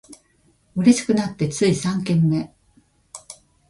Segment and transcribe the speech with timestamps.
[0.75, 2.55] 嬉しくなってつい三軒目